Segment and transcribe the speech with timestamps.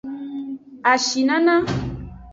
[0.91, 1.55] Ashinana.